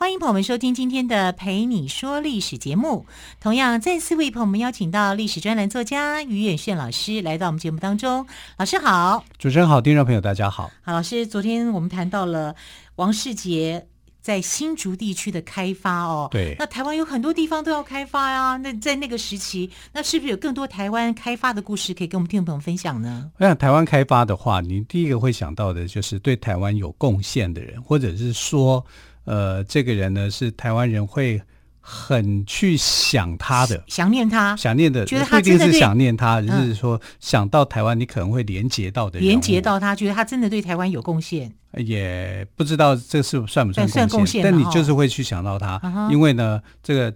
[0.00, 3.04] 欢迎朋友们收听今天的《陪你说历史》节目。
[3.38, 8.26] 同样，再次为朋友们邀请到历史专栏作家于远炫老师来到我们节目当中。
[8.56, 10.70] 老师好，主持人好，听众朋友大家好。
[10.80, 12.56] 好，老师，昨天我们谈到了
[12.96, 13.86] 王世杰
[14.22, 16.28] 在新竹地区的开发哦。
[16.30, 16.56] 对。
[16.58, 18.56] 那台湾有很多地方都要开发呀、啊。
[18.56, 23.30] 那在那个时期，那是不是有更多台湾开发的故事可以跟我们听众朋友分享呢？
[23.38, 28.82] 我想台湾开发的话，你第一个会想到的就是对台湾有贡献的人，或者是说。
[29.24, 31.40] 呃，这个人呢是台湾人会
[31.80, 47.14] 很去想他的，想念他，想念的，觉得他不一定是想念他，就是说想到台湾，你可能会连接到的，连接到他，觉得他真的对台湾有贡献，也不知道这是算不算贡献，算贡献，但你就是会去想到他，哦、因为呢，这个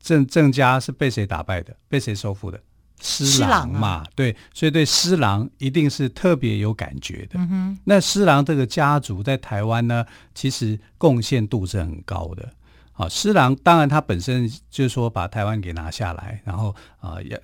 [0.00, 2.60] 郑郑家是被谁打败的，被谁收复的？
[3.00, 7.38] 施琅嘛，啊、对，所以对施琅一定是特别有感觉的。
[7.84, 10.04] 那施琅这个家族在台湾呢，
[10.34, 12.50] 其实贡献度是很高的。
[12.94, 17.40] 啊，施琅当然他本身就是说把台湾给拿下来，然后啊也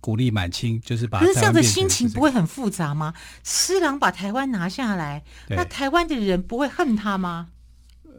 [0.00, 1.20] 鼓励满清，就是把。
[1.20, 3.12] 可是这样的心情不会很复杂吗？
[3.44, 7.48] 施琅把台湾拿下来，那台湾的人不会恨他吗？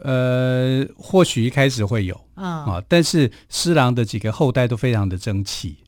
[0.02, 5.80] 呃，或许一开始会有、嗯、啊，但是施琅的几个后代都非常的争气。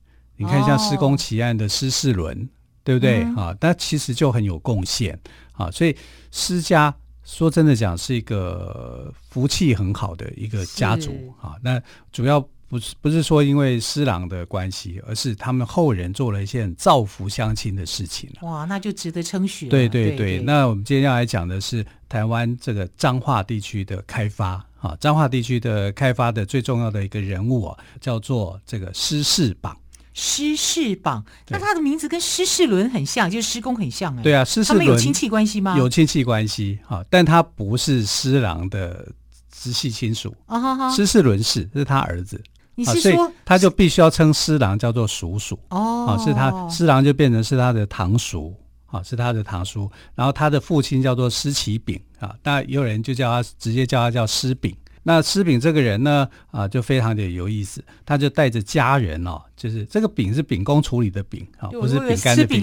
[0.41, 2.47] 你看，像施公奇案的施世纶，哦、
[2.83, 3.55] 对不对、嗯、啊？
[3.59, 5.19] 但其实就很有贡献
[5.53, 5.69] 啊。
[5.69, 5.95] 所以
[6.31, 11.55] 施家说真的讲是一个福气很好的一个家族啊。
[11.61, 11.79] 那
[12.11, 18.29] 主要不是不是说因为施琅的关系，而是他们后人做了一些很造福乡亲的事情。
[18.41, 19.69] 哇，那就值得称许了。
[19.69, 20.17] 对对对。
[20.17, 24.97] 对对，那我们今天要来讲的是台湾这个彰化地区的开发啊。
[24.99, 29.77] 彰化地区的开发的最重要的一个人物啊，叫做这个施世榜。
[30.13, 34.21] 施世榜，那他的名字跟施世伦很像，就是施公很像哎。
[34.21, 35.77] 对啊，施世伦他们有亲戚关系吗？
[35.77, 39.07] 有亲戚关系哈，但他不是施琅的
[39.51, 40.91] 直系亲属啊。
[40.91, 42.41] 施世伦是，是他儿子。
[42.75, 46.07] 你是说他就必须要称施琅叫做叔叔哦？
[46.07, 48.53] 啊，是他施琅就变成是他的堂叔
[48.87, 49.89] 啊，是他的堂叔。
[50.15, 54.75] 然后他的父亲叫做施启炳啊，当然也有人就叫他直接叫他叫施炳。
[55.03, 57.83] 那施炳这个人呢，啊，就非常的有意思。
[58.05, 62.61] 他就带着家人哦，就是这个炳是秉公处理的饼啊，不是饼干的饼。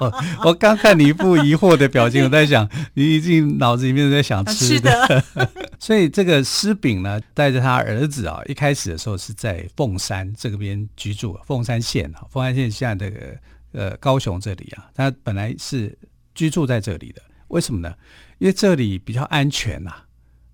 [0.00, 5.24] 我我刚看你一副疑惑的表情，我在想，你已经脑子里面在想吃的。
[5.80, 13.36] 所以这个施炳呢，带着他儿子啊，一开始的时候是在凤山这个边居住，凤山县啊，凤山县现在这个
[13.72, 15.98] 呃高雄这里啊，他本来是
[16.32, 17.20] 居住在这里的。
[17.48, 17.92] 为什么呢？
[18.38, 19.92] 因为这里比较安全呐。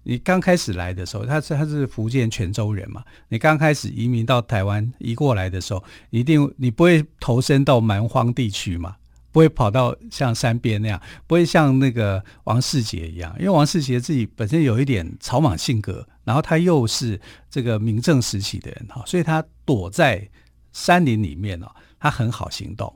[0.03, 3.05] 你刚开始来的时候，他是他是福建泉州人嘛？
[3.29, 8.97] 你刚开始移民到台湾移过来的时候，一定你不会投身到蛮荒地区嘛？
[9.33, 20.29] 不会跑到像山边那样，不会像那个王世杰一样，因为王世杰自己本身有一点草莽性格，然后他又是这个明正时期的人哈，所以他躲在
[20.73, 22.93] 山林里面哦，他很好行动。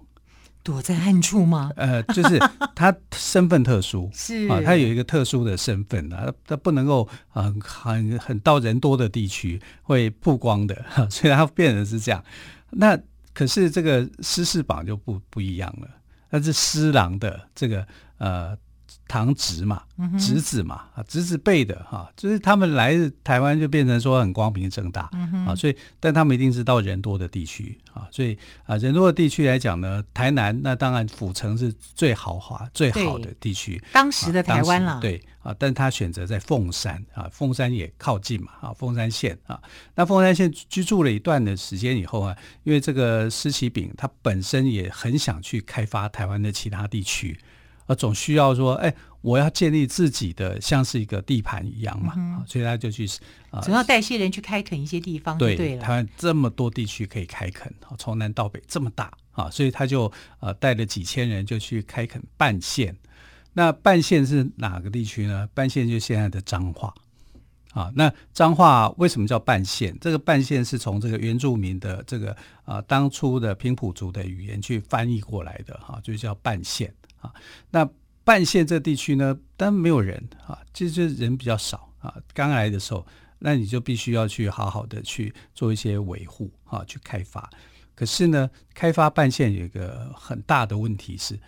[0.64, 1.70] 躲在暗处吗？
[1.76, 2.40] 呃，就是
[2.74, 12.24] 他身份特殊， 是啊，他有一个特殊的身份啊，他不能够很很很到人多的地区会曝光的， 所以他变成是这样。
[12.70, 12.98] 那
[13.32, 15.88] 可是这个施事榜就不不一样了，
[16.30, 17.86] 那是施琅的这个
[18.18, 18.56] 呃。
[19.06, 19.82] 堂侄嘛，
[20.18, 39.60] 侄子嘛，啊，侄子辈的哈，就是他们来台湾就变成说很光明正大，嗯、啊，所以但他们一定是到人多的地区啊，所以啊，人多的地区来讲呢，台南那当然府城是最豪华、最好的地区，当时的台湾了，对啊，但他选择在凤山啊，凤山也靠近嘛，啊，凤山县啊，
[39.94, 47.38] 那凤山县居住了一段的时间以后啊，因为这个施启炳他本身也很想去开发台湾的其他地区。
[47.86, 53.06] 啊，总需要说，哎，我要建立自己的像是一个地盘一样嘛，嗯、所以他就去
[53.50, 60.10] 啊，总要带些人去开垦一些地方对，对，台湾这么多地区可以开垦，从南到北这么大啊，所以他就
[60.40, 62.96] 呃带了几千人就去开垦半县。
[63.56, 65.48] 那半县是哪个地区呢？
[65.54, 66.92] 半县就现在的彰化
[67.70, 67.92] 啊。
[67.94, 69.96] 那彰化为什么叫半县？
[70.00, 76.92] 这个半县是从这个原住民的这个啊当初的平埔族的语言去翻译过来的哈、啊，就叫半县。
[77.24, 77.34] 啊，
[77.70, 77.88] 那
[78.22, 82.14] 半县这地区呢，但没有人啊，其实人比较少啊。
[82.34, 83.06] 刚来的时候，
[83.38, 87.48] 那你就必须要去好好的去做一些维护啊，去开发。
[87.94, 91.38] 可是呢，开发半线有一个很大的问题是，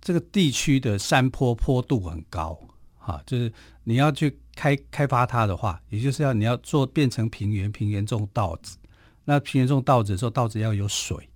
[0.00, 2.58] 这个地区的山坡坡度很高，
[2.96, 3.52] 哈，就是
[3.84, 8.76] 你要去开开发它的话，也就是要你要做变成平原，平原种稻子，
[9.24, 11.28] 那平原种稻子的时候，稻子要有水，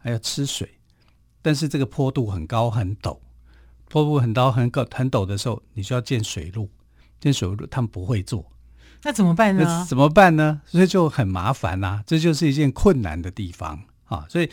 [0.00, 0.77] 还要吃水，
[1.42, 3.18] 但是这个坡度很高很陡，
[3.88, 6.68] 坡度很高很高很陡的时候，你就要建水路，
[7.20, 8.44] 建水路他们不会做。
[9.02, 9.86] 那怎么办呢？
[9.88, 10.60] 怎么办呢？
[10.66, 14.26] 所以就很麻烦呐、啊，这就是一件困难的地方啊。
[14.28, 14.50] 所以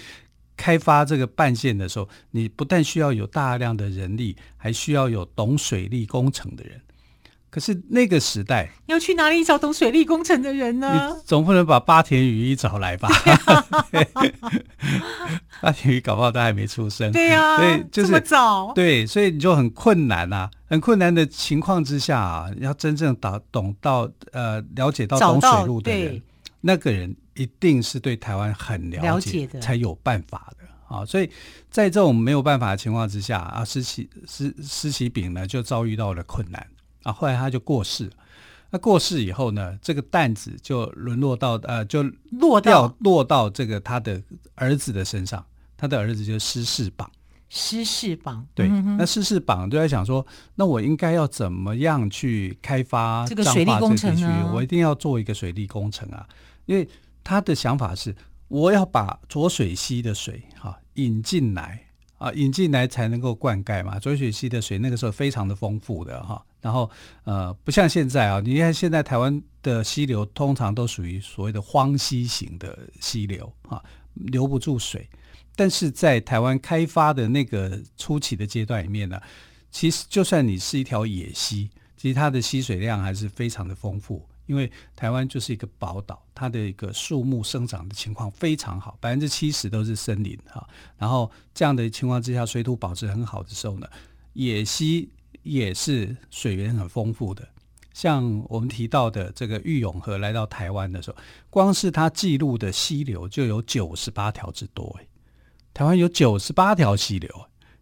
[0.56, 6.80] 开发这个半线的时候，你不但需要有大量的人力，还需要有懂水利工程的人。
[7.56, 11.14] 可是那个时代，要去哪里找懂水利工程的人呢？
[11.16, 13.08] 你总不能把八田雨衣找来吧？
[15.62, 17.10] 八田雨衣搞不好他还没出生。
[17.14, 18.74] 对呀、啊，所以就是这么早。
[18.74, 20.52] 对，所以你就很困难啊。
[20.66, 26.22] 很困难的情况之下啊，要真正打懂到呃了解到懂水路的人，
[26.60, 31.06] 那个人一定是对台湾很了解，了解的，才有办法的啊。
[31.06, 31.30] 所以
[31.72, 36.68] 在这种没有办法的情况之下啊，施启施施启炳呢就遭遇到了困难。
[37.06, 38.12] 啊，后来他就过世。
[38.72, 44.22] 那过世以后呢，这个担子就沦落到呃，就落掉落到这个他的
[44.56, 45.46] 儿子的身上。
[45.78, 47.10] 他的儿子就是施世榜。
[47.48, 50.26] 施世榜，对，嗯、那施世榜就在想说，
[50.56, 54.52] 那我应该要怎么样去开发这个水利工程呢？
[54.54, 56.28] 我一定要做一个水利工程啊，
[56.66, 56.86] 因为
[57.24, 58.14] 他的想法是，
[58.48, 61.86] 我要把浊水溪的水哈、啊、引进来
[62.18, 64.00] 啊，引进来才能够灌溉嘛。
[64.00, 66.44] 浊水溪的水那个时候非常的丰富的哈。
[66.66, 66.90] 然后，
[67.26, 73.80] 呃，不像现在啊，你看现在台湾的溪流通常都属于所谓的荒溪型的溪流啊，
[74.16, 75.08] 留不住水。
[75.56, 79.22] 但是在台湾开发的那个初期的阶段里面呢，
[79.70, 90.68] 其实就算你是一条野溪，其实它的吸水量还是非常的丰富，因为台湾就是一个宝岛，它的一个树木生长的情况非常好，百分之七十都是森林哈。
[90.98, 93.88] 然后这样的情况之下，水土保持很好的时候呢，
[94.34, 95.12] 野溪。
[95.46, 97.48] 也是水源很丰富的，
[97.94, 101.18] 像我们提到的这个玉永河来到台湾的时候，
[101.52, 105.08] 光是它记录的溪流就有九十八条之多哎，
[105.72, 107.30] 台湾有九十八条溪流，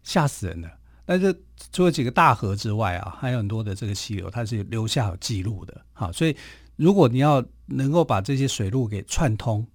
[0.02, 0.70] 吓死人了。
[1.06, 1.34] 但是
[1.72, 5.80] 除了几个大河之外啊，还有很多的这个溪流，它是留下有记录的。
[5.94, 6.36] 好，所以
[6.76, 9.66] 如果你要能够把这些水路给串通，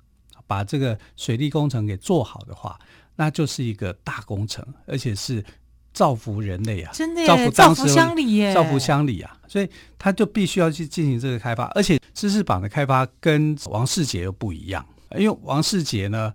[0.45, 2.80] 把这个水利工程给做好的话，
[3.15, 5.44] 那就是一个大工程，而且是。
[5.94, 14.86] 造福人类啊，真的造福造福乡里耶，造福乡里啊，所以他就必须要去进行这个开发，而且施世榜的开发跟王世杰又不一样，
[15.18, 16.33] 因为王世杰呢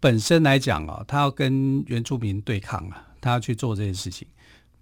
[0.00, 4.26] 本身来讲啊，他要跟原住民对抗啊，他要去做这件事情，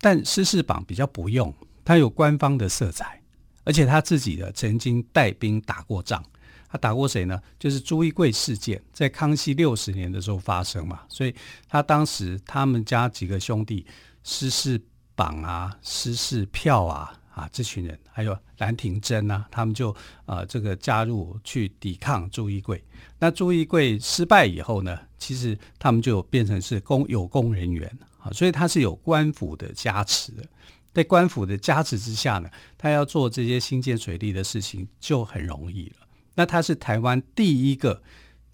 [0.00, 1.52] 但施世榜比较不用，
[1.84, 3.20] 他有官方的色彩，
[3.64, 6.24] 而且他自己的曾经带兵打过仗。
[6.70, 7.38] 他打过谁呢？
[7.58, 11.34] 就是朱一贵事件，在康熙六十年的时候发生嘛，所以
[11.68, 13.84] 他当时他们家几个兄弟。
[14.24, 14.80] 施世
[15.14, 19.90] 榜啊，施世票啊，啊，这群人还有兰亭珍啊，他们就
[20.24, 22.82] 啊、呃、这个加入去抵抗朱一贵。
[23.18, 30.44] 那朱一贵失败以后呢，其实他们就变成是公有功人员啊，所以他是有官府的加持的。
[30.92, 36.06] 在官府的加持之下呢，他要做这些兴建水利的事情就很容易了。
[36.34, 38.02] 那他是台湾第一个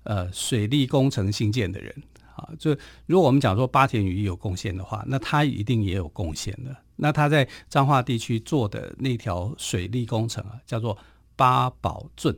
[0.04, 1.94] 呃水利工程兴建的人。
[2.38, 2.76] 啊，就
[3.07, 6.75] 如果我们讲说八田雨衣有贡献的话，那他一定也有贡献的。
[6.97, 10.97] 那他在彰化地区做的那条水利工程啊，叫做
[11.37, 12.37] 八宝圳。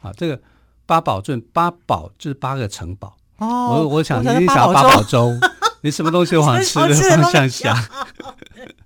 [0.00, 0.40] 啊，这个
[0.84, 3.16] 八宝圳，八宝就是八个城堡。
[3.38, 5.32] 哦，我我想你想八宝粥，
[5.82, 7.76] 你什么东西往吃的 方向想？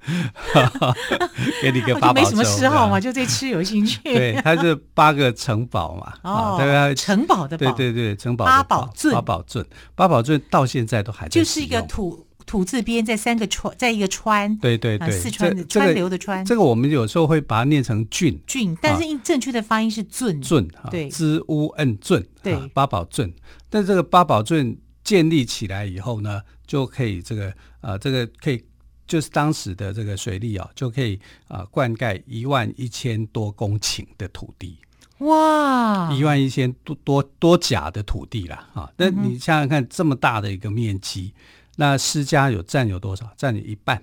[1.61, 3.99] 给你个八宝粥，没什么嗜好嘛，就对吃有兴趣。
[4.05, 16.45] 对，它是八个城堡嘛， 哦，对城堡的堡，对对对，城堡八宝镇，八宝镇，八宝镇到现在都还在，就是一个土土字边，在三个川，在一个川，对对对，四川的川流的川。
[16.45, 18.41] 这个我们有时候会把它念成郡。
[18.47, 20.41] 郡，但是正确的发音是圳。
[20.41, 23.33] 圳，对，知乌恩郡，对，八宝镇。
[23.69, 28.65] 但这个八宝镇建立起来以后呢，就可以这个呃，这个可以。
[29.07, 34.79] 就是当时的这个水利啊，就可以啊灌溉一万一千多公顷的土地，
[35.19, 38.69] 哇，一万一千多多多甲的土地啦。
[38.75, 38.91] 啊！
[38.97, 41.33] 那你想想看，这么大的一个面积，
[41.77, 43.33] 那施家有占有多少？
[43.37, 44.03] 占有一半，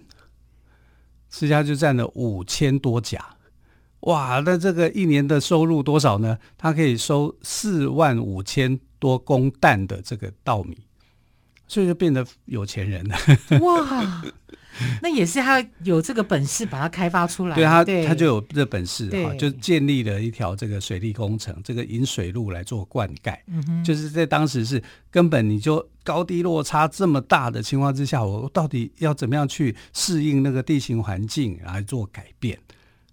[1.30, 3.36] 施家就占了五千多甲，
[4.02, 4.42] 哇！
[4.46, 6.38] 那这个一年的收入多少呢？
[6.58, 10.78] 他可以收四万五千多公担的这个稻米。
[11.66, 13.18] 所以就变得有钱人了，
[13.62, 14.22] 哇！
[15.02, 17.56] 那也是他有这个本事把它开发出来。
[17.56, 23.38] 对他，对他就有这本事哈，就建立了一条这个水利工程，这个引水路来做灌溉。
[23.48, 32.58] 嗯哼，就是在当时是根本你就高低落差这么大的情况之下，我到底要怎么样去适应那个地形环境来做改变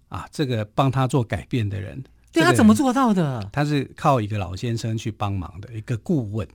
[0.09, 0.25] 啊？
[0.31, 3.49] 这个帮他做改变的人，对他怎么做到的？
[3.51, 6.47] 他是靠一个老先生去帮忙的一个顾问。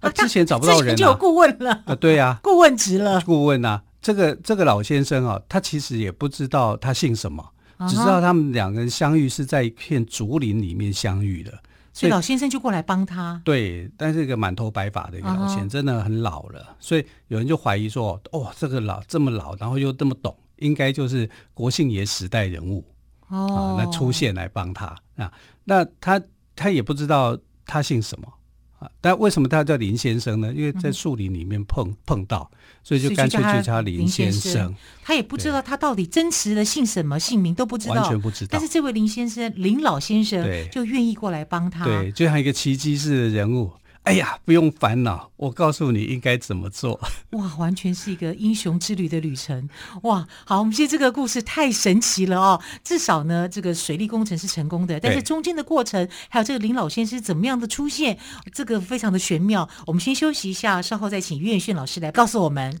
[0.00, 3.20] 啊，之前找不到人，就有顾问了啊，对呀，顾问职了。
[3.22, 7.44] 顾问啊，这个这个老先生啊，他其实也不知道他姓什么，
[7.88, 11.58] 只知道他们两个人相遇是在一片竹林里面相遇的，
[11.92, 13.40] 所以老先生就过来帮他。
[13.44, 22.84] 对，但是一个满头白发的一个老先生，真的很老了，所以有人就怀疑说，哦，这个老这么老，然后又这么懂，应该就是国姓爷时代人物
[23.28, 24.86] 哦，那出现来帮他
[25.16, 25.32] 啊，
[25.64, 26.20] 那他
[26.54, 27.36] 他也不知道
[27.66, 28.32] 他姓什么。
[28.78, 30.52] 啊，但为什么他叫林先生呢？
[30.54, 32.48] 因为在树林里面碰碰到，
[32.82, 34.74] 所以就干脆就叫他林先生。
[35.02, 38.50] 他也不知道他到底真实的姓什么，姓名都不知道，完全不知道。
[38.52, 43.70] 但是这位林先生，林老先生，就愿意过来帮他，对，就像一个奇迹式的人物。
[44.04, 46.98] 哎呀，不用烦恼，我告诉你应该怎么做。
[47.32, 49.68] 哇，完全是一个英雄之旅的旅程。
[50.04, 52.62] 哇，好，我们今天这个故事太神奇了哦。
[52.82, 58.18] 至少呢，这个水利工程是成功的，但是中间的过程，还有这个林老先生怎么样的出现，
[58.54, 59.68] 这个非常的玄妙。
[59.86, 62.80] 我们先休息一下，稍后再请岳远逊老师来告诉我们。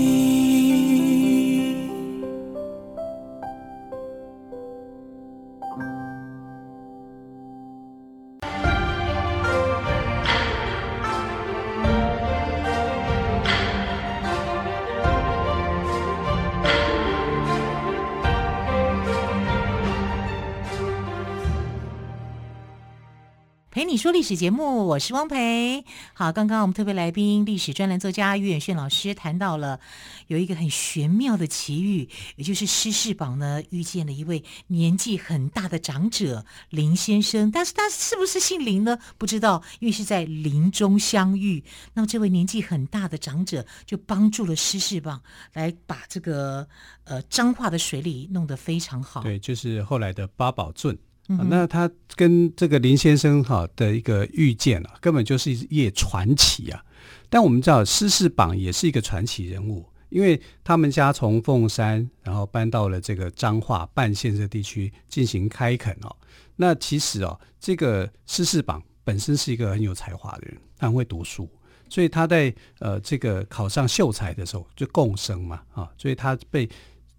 [24.01, 25.85] 说历史节目，我是汪培。
[26.15, 29.79] 好，刚刚我们特别来宾历史专栏作家岳远炫老师谈到了
[30.25, 38.97] 有一个很玄妙的奇遇，也就是施世宝呢遇见了一位年纪很大的长者林先生，但是他是不是姓林呢？
[39.19, 41.63] 不知道，因为是在林中相遇。
[41.93, 45.21] 那么这位年纪很大的长者就帮助了施世宝
[45.53, 46.67] 来把这个
[47.03, 49.21] 呃彰化的水利弄得非常好。
[49.21, 50.97] 对，就是后来的八宝圳。
[51.37, 56.83] 啊、那他跟这个林先生哈的一个遇见啊，根本就是一页传奇啊。
[57.29, 66.15] 但我们知道施世榜也是一个传奇人物，因为他们家从凤山，然后搬到了这个彰化半县这地区进行开垦哦。
[66.55, 71.49] 那其实哦，这个施世榜本身是一个很有才华的人，他很会读书，
[71.89, 76.69] 所以他在呃这个考上秀才的时候就共生嘛啊，所以他被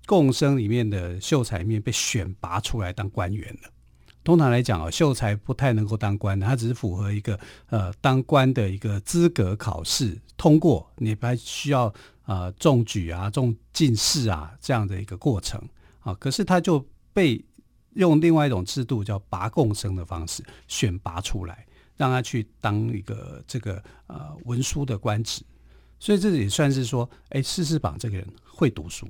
[0.06, 3.70] 共生里面的秀才里面被选拔出来当官员了。
[4.24, 7.38] 通常来讲啊，秀才不太能够当官的，他只是符合一个
[7.70, 11.92] 呃当官的一个资格考试通过，你还需要
[12.26, 15.60] 呃中举啊、中进士啊这样的一个过程
[16.00, 16.14] 啊。
[16.14, 17.44] 可是他就被
[17.94, 25.42] 用另外一种制度叫拔贡生的方式选拔出来，让他去当一个这个呃文书的官职。
[25.98, 29.08] 所以这也算是说，哎，四世榜这个人会读书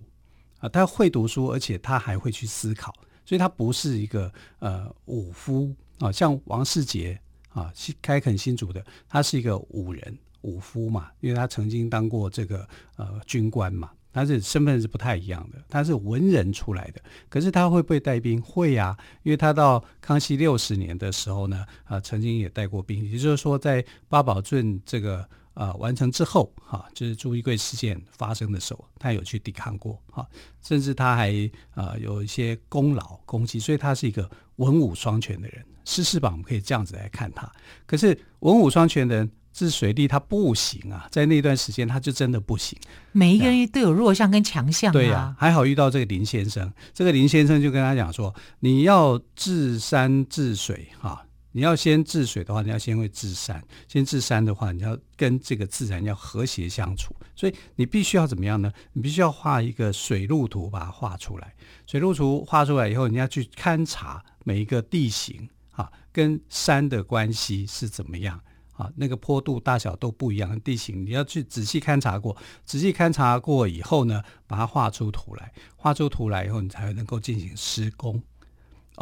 [0.59, 2.95] 啊，他会读书，而且他还会去思考。
[3.25, 7.19] 所以他不是一个呃武夫啊，像王世杰
[7.50, 18.41] 啊，开垦新竹的，他是一个武人武夫嘛，因为他曾经当过这个呃军官嘛，他是身份是不太一样的，他是文人出来的，可是他会不会带兵？
[18.43, 25.29] 会呀、啊，因为他到康熙六十年的时候呢，啊，曾经也带过兵，也就是说在八宝镇这个。
[25.54, 30.26] 啊、呃，完成之后，哈、啊，就是朱一贵事件发生的时候，他有去抵抗过，哈、啊，
[30.62, 31.30] 甚至他还
[31.75, 35.64] 啊、呃、有一些功劳功绩，所以他是一个文武双全的人。
[35.85, 37.50] 施世榜我们可以这样子来看他。
[37.87, 42.78] 可是文武双全的人治水利他不行啊，在那段时间他就真的不行。
[43.11, 44.92] 每一个人都有弱项跟强项、啊。
[44.92, 51.26] 对呀、啊，还好遇到这个林先生，这个林先生就跟他讲说，你要治山治水，哈、啊。
[51.52, 53.62] 你要先治水的话，你要先会治山。
[53.87, 57.14] 先治山的话，你要跟这个自然要和谐相处。
[57.37, 58.73] 所以你必须要怎么样呢？
[58.92, 61.54] 你必须要画一个水路图，把它画出来。
[61.87, 68.40] 水路图画出来以后，你要去勘察每一个地形啊，跟山的关系是怎么样
[68.73, 78.23] 啊，那个坡度大小都不一样的地形，你要去仔细勘察过，仔细勘察过以后呢，把它画出图来，画出图来以后，你才能够进行施工。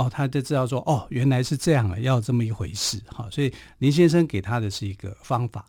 [0.01, 3.29] 哦，他就知道说，哦，原来是这样啊，要这么一回事哈。
[3.31, 5.67] 所以林先生给他的是一个方法，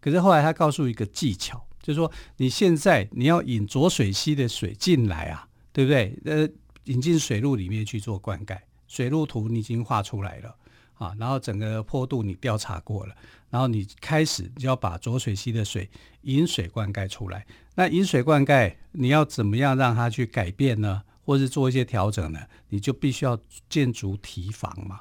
[0.00, 6.18] 可是后来他告诉一个技巧，就是说你现在你要引浊水溪的水进来啊，对不对？
[6.24, 6.48] 呃，
[6.84, 8.56] 引进水路里面去做灌溉，
[8.88, 10.56] 水路图你已经画出来了
[10.94, 13.14] 啊，然后整个坡度你调查过了，
[13.50, 15.90] 然后你开始就要把浊水溪的水
[16.22, 17.44] 引水灌溉出来。
[17.74, 21.02] 那引水灌溉你要怎么样让它去改变呢？
[21.24, 23.38] 或是做一些调整呢，你就必须要
[23.68, 25.00] 建筑提防嘛。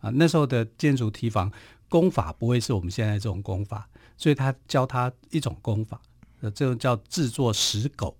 [0.00, 1.50] 啊，那时候的建筑提防
[1.88, 6.00] 工法不会是我们现在这种工法，所以他教他一种工法，
[6.40, 8.16] 呃，这种叫制作石狗。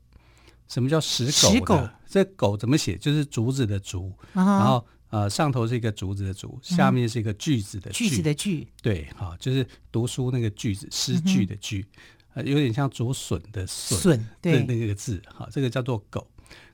[0.68, 1.30] 什么叫石狗？
[1.30, 2.96] 石狗，这狗怎么写？
[2.96, 8.08] 就是竹子的竹，然后呃上头是一个竹子的竹，下面是一个句子的句。
[8.08, 8.66] 句子的句。
[8.82, 11.86] 对，好，就是读书那个句子，诗句的句，
[12.34, 16.26] 呃，有点像竹笋的笋，对，那个字，好，这个叫做狗。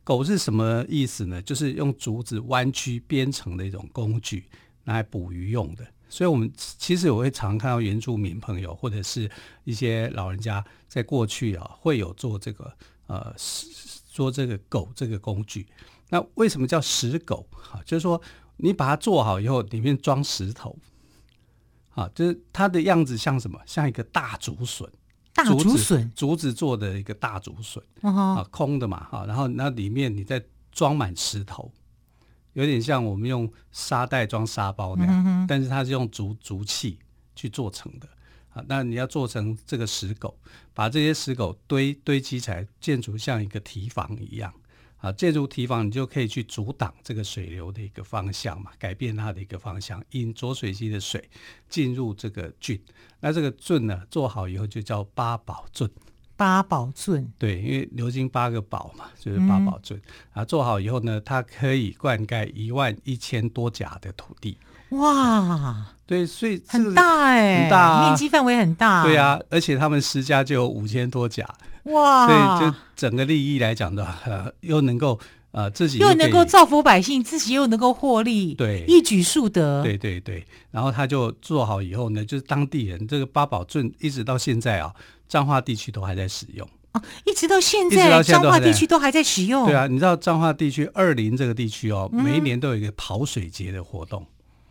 [0.05, 1.41] 狗是什么意思呢？
[1.43, 4.45] 就是用竹子弯曲编成的一种工具，
[4.85, 5.87] 拿来捕鱼用的。
[6.09, 9.31] 所以，我们其实我会常看到原住民朋友或者是
[9.65, 12.71] 一些老人家，在过去啊，会有做这个
[13.07, 13.35] 呃，
[14.11, 15.67] 做这个狗这个工具。
[16.11, 17.47] 那为什么叫石狗？
[17.53, 18.21] 哈，就是说
[18.59, 20.77] 你把它做好以后，里面装石头，
[21.91, 23.59] 啊，就是它的样子像什么？
[23.65, 24.91] 像一个大竹笋。
[25.35, 31.73] 大竹笋，竹子做的一个大竹笋，啊，空的嘛，哈，然后那里面你再装满石头，
[32.53, 36.99] 有点像我们用沙袋装沙包那样，但是它是用竹竹器
[37.35, 38.07] 去做成的，
[38.51, 40.39] 啊，那你要做成这个石狗，
[40.75, 44.53] 把这些石狗堆堆积起来，建筑像一个提防一样。
[45.03, 51.29] 啊，建筑堤防，你就可以去阻挡这个水流的一个方向嘛，改变它的一个方向，引浊水溪的水
[51.69, 52.79] 进入这个圳。
[53.19, 55.91] 那这个圳呢，做好以后就叫八宝圳。
[56.37, 59.97] 八宝圳，对，因为流经八个宝嘛，就是八宝圳。
[59.99, 60.03] 嗯、
[60.35, 64.57] 啊，做好以后呢，它可以灌溉一万一千多甲的土地。
[64.91, 69.03] 哇，对，所以很大哎、欸，很大、啊，面积范围很大。
[69.03, 71.49] 对啊，而且他们施家就有五千多甲。
[71.85, 72.27] 哇！
[72.27, 75.19] 所以就整个利益来讲的话，呃，又能够
[75.51, 79.83] 呃自己又能够造福百姓，自己又能够获利，对，一举数得。
[79.83, 80.45] 对对对。
[80.71, 84.95] 然后他就做好以后呢，就是当地人这个八宝圳一直到现在啊，
[85.29, 89.67] 彰化地区都还在使用啊，一直到现在，彰化地区都还在使用。
[89.67, 94.25] 对啊，你知道彰化地区二林这个地区哦，每一年都有一个跑水节的活动。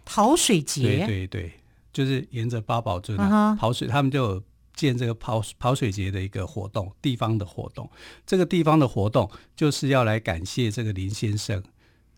[0.05, 1.51] 跑水节，对对对，
[1.91, 4.43] 就是沿着八宝圳啊跑水，他们就有。
[4.73, 7.89] 建这个跑跑水节的一个活动，地方的活动，
[8.25, 11.61] 这个地方的活动就是要来感谢这个林先生，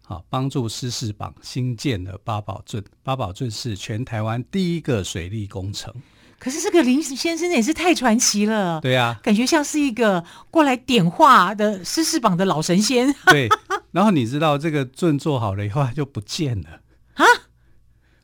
[0.06, 2.84] 好帮助施事榜新建了八宝圳。
[3.04, 5.94] 八宝圳是全台湾第一个水利工程。
[6.40, 13.16] 可是这个林先生也是太传奇了，对呀、啊，感觉像是一个过来点化的施事榜的老神仙。
[13.28, 13.48] 对，
[13.92, 16.82] 然后你知道这个圳做好了以后，他就不见了
[17.14, 17.24] 啊。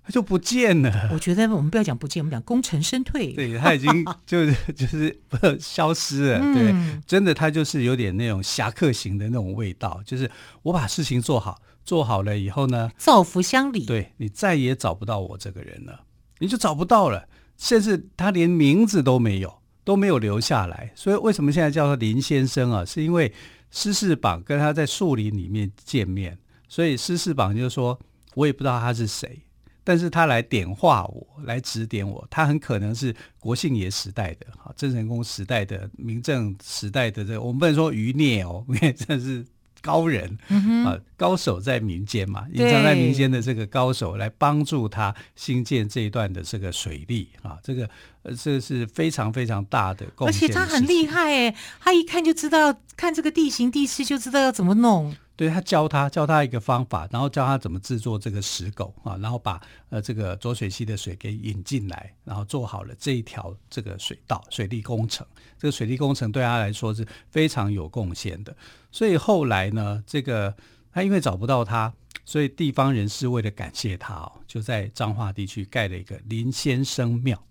[0.10, 1.10] 就不见了。
[1.12, 3.34] 我觉得我们不要讲不见，我们讲功成身退。
[3.34, 3.89] 对，他已经
[4.26, 5.19] 就是就是
[5.60, 6.39] 消失了。
[6.54, 10.02] 对，嗯、真的，他就是有点那种侠客型的那种味道。
[10.06, 10.30] 就是
[10.63, 13.86] 我把事情做好，做好了以后呢，造福乡里。
[13.86, 16.02] 对，你再也找不到我这个人了，
[16.39, 17.28] 你就找不到了。
[17.58, 20.91] 甚至他连名字都没有，都没有留下来。
[20.95, 22.86] 所以为什么现在叫他林先生啊？
[22.86, 23.34] 是因为
[23.69, 28.00] 施世榜跟他在树林里面见面，所以施世榜就说
[28.36, 29.41] ：“我也不知道他是谁。”
[29.89, 39.43] 但是他来点化我，来指点我，他很可能是国姓爷时代的，哈，郑成功时代的，明郑时代的这个，我们不能说余孽哦， 因为这是
[39.82, 47.89] 高人，嗯、啊，高手在民间嘛，隐藏在民间的这个高手来帮助他兴建这一段的这个水利啊，这个
[48.21, 55.15] 呃，这是非常非常大的贡献，而且他很厉害哎，他一看就知道，看这个地形地势就知道要怎么弄。
[55.39, 65.25] 对，他教他教他一个方法，然后教他怎么制作这个石狗啊，然后把呃这个浊水溪的水给引进来，然后做好了这一条这个水道水利工程。
[65.58, 68.54] 这个水利工程对他来说是非常有贡献的。
[68.91, 70.54] 所以后来呢，这个
[70.91, 71.93] 他因为找不到他，
[72.25, 77.41] 所以地方人士为了感谢他哦，就在彰化地区盖了一个林先生庙。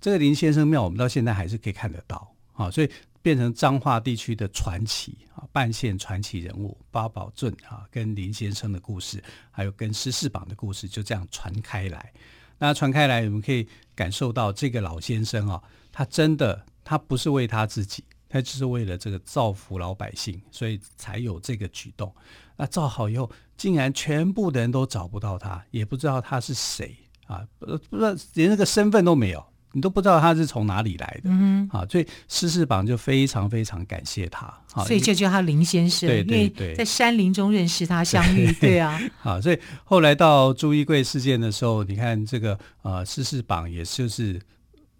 [0.00, 2.88] 这个林先生庙我们到现在还是可以看得到啊，所以。
[3.24, 12.12] 变成彰化地区的传奇啊，半线传奇人物八宝镇啊，跟林先生的故事，还有跟施世榜的故事，就这样传开来。
[12.58, 22.14] 那传开来，我们可以感受到这个老先生啊，他真的他不是为他自己，他只是为了这个造福老百姓，所以才有这个举动。
[22.58, 26.94] 那造好以后，竟然全部的人都找不到他，也不知道他是谁
[27.26, 29.42] 啊，不知道连那个身份都没有。
[29.74, 31.28] 你都不知道他是从哪里来的。
[31.30, 34.52] 嗯啊，所以施世榜就非常非常感谢他，
[34.86, 39.00] 所以就叫他林先生，对对对，因为在山林中认识他相遇，对，啊啊。
[39.18, 44.40] 好，所以后来到朱一贵事件的时候，你看这个呃施世榜也就是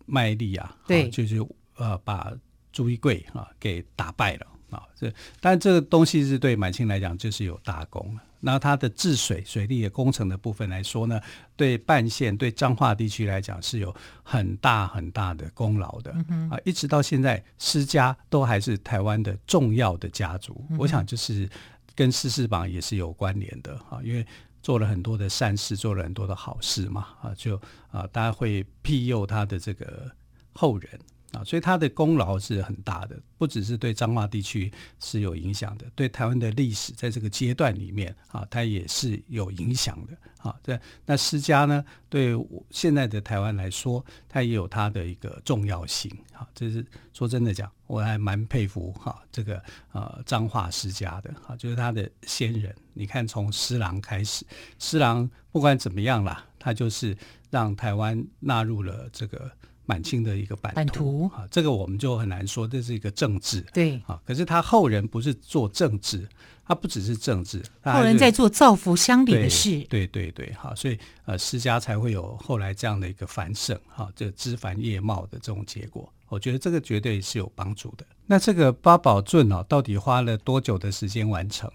[0.05, 1.37] 卖力啊，对，就是
[1.77, 2.31] 呃把
[2.73, 4.47] 朱一贵啊给打败了。
[4.75, 8.23] 啊，这但这个东西是对满清来讲就是有大功了。
[8.41, 11.19] 那它的治水、水利的工程的部分来说呢，
[11.57, 16.15] 对半县、对彰化地区来讲是有很大很大的功劳的。
[16.29, 20.63] 嗯、啊，一直到现在，施家都还是台湾的重要的家族。
[20.69, 21.49] 嗯、我想就是
[21.95, 24.27] 跟施世榜也是有关联的啊，因为
[24.63, 27.07] 做了很多的善事，做了很多的好事嘛。
[27.23, 27.57] 啊，就
[27.91, 30.11] 啊，大家会庇佑他的这个
[30.53, 31.01] 后人。
[31.35, 40.17] 啊，所以他的功劳是很大的，不只是对彰化地区是有影响的，对台湾的历史在这个阶段里面啊，它也是有影响的。
[40.39, 42.37] 啊，对，那施家呢，对
[42.71, 46.11] 现在的台湾来说，它也有它的一个重要性。
[46.35, 51.35] 啊，这是说真的讲，我还蛮佩服哈这个呃彰化施家的。
[51.47, 54.45] 啊，就是他的先人，你看从施琅开始，
[54.79, 57.17] 施琅不管怎么样啦，他就是
[57.49, 59.51] 让台湾纳入了这个。
[59.87, 64.19] 满清的一个版图，啊，这个我们就很难说，这是一个政治，对啊。
[64.25, 66.27] 可是他后人不是做政治，
[66.67, 76.11] 他不只是政治，后人在做造福乡里的事，对对对，好，所以呃，施家才会有后来这样的一个繁盛，哈，这枝繁叶茂的这种结果。
[76.29, 78.07] 我觉得这个绝对是有帮助的。
[78.27, 81.71] 那这个八宝圳啊，到底花了多久的时间完成？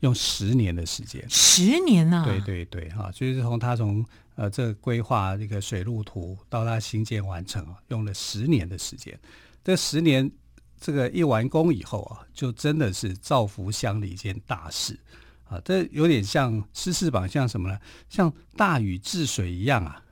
[0.00, 2.24] 用十年的时间，十年啊？
[2.24, 4.04] 对对对，哈，就是从他从。
[4.36, 9.18] 呃，这规划这个水路图到它兴建完成啊，用了十年的时间。
[9.64, 10.30] 这十年
[10.78, 15.00] 这个一完工以后啊，就真的是造福乡里一件大事
[15.48, 15.58] 啊。
[15.64, 17.78] 这有点像狮翅膀，像什么呢？
[18.10, 20.02] 像大禹治水一样啊，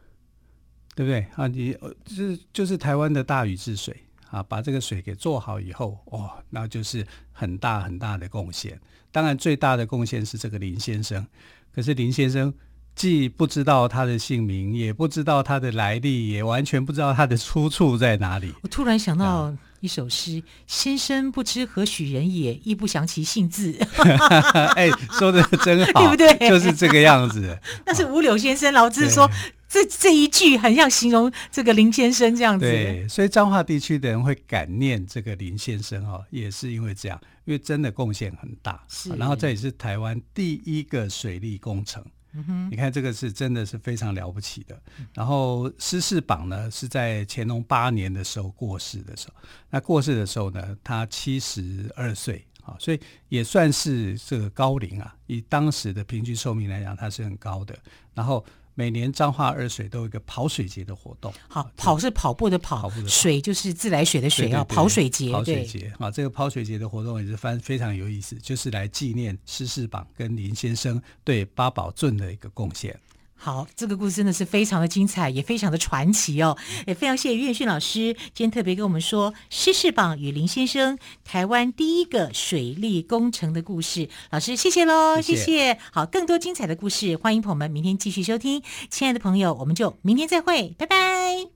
[0.94, 1.46] 对不对啊？
[1.46, 3.94] 你就是就是台湾的大禹治水
[4.30, 8.80] 啊，把这个水给做好以后，哦，那就是很大很大的贡献。
[9.12, 11.26] 当然，最大的贡献是这个林先生。
[11.70, 12.54] 可是林先生。
[12.94, 18.52] 既不知道他的姓名，也不知道他的来历，也完全不知道他的出处在哪里。
[18.62, 23.76] 我突然想到一首诗：“嗯、先生不知何许人也，亦不详其姓字。
[24.76, 26.48] ”哎，说的真好， 对不对？
[26.48, 27.58] 就是这个样子。
[27.84, 29.28] 那是五柳先生，老子说
[29.68, 32.64] 这这一句很像形容这个林先生这样子。
[32.64, 38.82] 对，所以彰化地区的人会感念这个林先生哦，也是因为这样，因为真的贡献很大。
[38.88, 42.02] 是，然后这也是台湾第一个水利工程。
[42.34, 44.80] 嗯，你看这个是真的是非常了不起的。
[45.14, 49.34] 然后施世榜呢是在乾隆八年的时候过世的时候，
[49.70, 52.46] 那过世的时候呢，他七十二岁。
[52.64, 55.14] 啊，所以也算是这个高龄啊。
[55.26, 57.78] 以当时的平均寿命来讲，它是很高的。
[58.14, 58.44] 然后。
[58.76, 61.32] 每年彰化二水都有一个跑水节的活动。
[61.46, 64.64] 好，跑是跑步的跑，跑步的跑，水就是自来水的水啊。
[64.64, 72.98] 跑水节，跑水节啊，这个跑水节的活动也是非非常有意思，就是来纪念施世榜跟林先生对八宝镇的一个贡献。
[73.44, 76.56] 好，这个故事真的是非常的精彩，也非常的传奇哦。
[76.86, 84.08] 也非常谢谢岳迅老师今天特别跟我们说狮翅膀与林先生台湾第一个水利工程的故事。
[84.30, 85.78] 老师，谢谢喽，谢谢，谢谢。
[85.92, 88.62] 好，更多精彩的故事，欢迎朋友们明天继续收听。
[88.88, 91.53] 亲爱的朋友，我们就明天再会，拜拜。